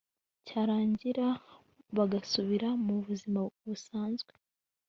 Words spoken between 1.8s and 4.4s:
bagasubira mu buzima busanzwe